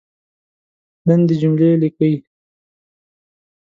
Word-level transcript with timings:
لندي 1.07 1.35
جملې 1.41 1.69
لیکئ! 1.81 2.15